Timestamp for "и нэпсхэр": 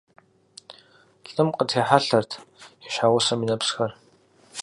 3.45-3.91